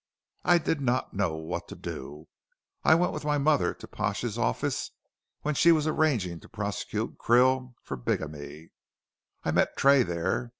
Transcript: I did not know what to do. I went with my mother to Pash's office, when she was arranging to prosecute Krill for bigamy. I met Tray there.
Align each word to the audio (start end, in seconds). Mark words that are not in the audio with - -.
I 0.43 0.57
did 0.57 0.81
not 0.81 1.13
know 1.13 1.35
what 1.35 1.67
to 1.67 1.75
do. 1.75 2.25
I 2.83 2.95
went 2.95 3.13
with 3.13 3.23
my 3.23 3.37
mother 3.37 3.71
to 3.75 3.87
Pash's 3.87 4.35
office, 4.35 4.89
when 5.43 5.53
she 5.53 5.71
was 5.71 5.85
arranging 5.85 6.39
to 6.39 6.49
prosecute 6.49 7.19
Krill 7.19 7.75
for 7.83 7.97
bigamy. 7.97 8.71
I 9.43 9.51
met 9.51 9.77
Tray 9.77 10.01
there. 10.01 10.49